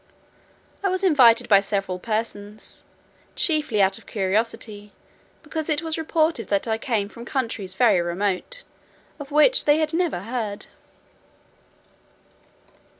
I 0.83 0.89
was 0.89 1.03
invited 1.03 1.47
by 1.47 1.59
several 1.59 1.99
persons, 1.99 2.83
chiefly 3.35 3.83
out 3.83 3.99
of 3.99 4.07
curiosity, 4.07 4.93
because 5.43 5.69
it 5.69 5.83
was 5.83 5.95
reported 5.95 6.47
that 6.47 6.67
I 6.67 6.79
came 6.79 7.07
from 7.07 7.23
countries 7.23 7.75
very 7.75 8.01
remote, 8.01 8.63
of 9.19 9.29
which 9.29 9.65
they 9.65 9.77
had 9.77 9.93
never 9.93 10.21
heard. 10.21 10.65